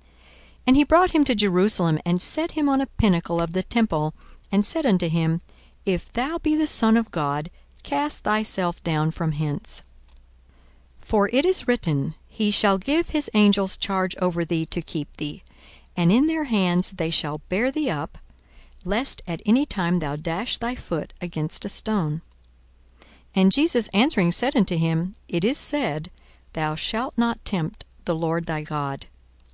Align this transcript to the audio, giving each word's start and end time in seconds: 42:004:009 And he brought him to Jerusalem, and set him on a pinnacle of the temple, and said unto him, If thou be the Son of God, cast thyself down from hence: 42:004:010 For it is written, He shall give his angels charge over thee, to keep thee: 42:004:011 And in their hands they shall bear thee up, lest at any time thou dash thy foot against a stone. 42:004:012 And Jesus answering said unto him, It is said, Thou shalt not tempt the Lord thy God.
42:004:009 0.00 0.08
And 0.68 0.76
he 0.78 0.84
brought 0.84 1.10
him 1.10 1.24
to 1.24 1.34
Jerusalem, 1.34 1.98
and 2.06 2.22
set 2.22 2.52
him 2.52 2.70
on 2.70 2.80
a 2.80 2.86
pinnacle 2.86 3.38
of 3.38 3.52
the 3.52 3.62
temple, 3.62 4.14
and 4.50 4.64
said 4.64 4.86
unto 4.86 5.10
him, 5.10 5.42
If 5.84 6.10
thou 6.10 6.38
be 6.38 6.54
the 6.56 6.66
Son 6.66 6.96
of 6.96 7.10
God, 7.10 7.50
cast 7.82 8.22
thyself 8.22 8.82
down 8.82 9.10
from 9.10 9.32
hence: 9.32 9.82
42:004:010 11.02 11.06
For 11.06 11.28
it 11.34 11.44
is 11.44 11.68
written, 11.68 12.14
He 12.30 12.50
shall 12.50 12.78
give 12.78 13.10
his 13.10 13.28
angels 13.34 13.76
charge 13.76 14.16
over 14.22 14.42
thee, 14.42 14.64
to 14.64 14.80
keep 14.80 15.14
thee: 15.18 15.42
42:004:011 15.84 15.90
And 15.98 16.12
in 16.12 16.26
their 16.28 16.44
hands 16.44 16.92
they 16.92 17.10
shall 17.10 17.42
bear 17.50 17.70
thee 17.70 17.90
up, 17.90 18.16
lest 18.86 19.20
at 19.26 19.42
any 19.44 19.66
time 19.66 19.98
thou 19.98 20.16
dash 20.16 20.56
thy 20.56 20.74
foot 20.76 21.12
against 21.20 21.66
a 21.66 21.68
stone. 21.68 22.22
42:004:012 23.02 23.10
And 23.42 23.52
Jesus 23.52 23.88
answering 23.88 24.32
said 24.32 24.56
unto 24.56 24.78
him, 24.78 25.14
It 25.28 25.44
is 25.44 25.58
said, 25.58 26.10
Thou 26.54 26.74
shalt 26.74 27.12
not 27.18 27.44
tempt 27.44 27.84
the 28.06 28.14
Lord 28.14 28.46
thy 28.46 28.62
God. 28.62 29.04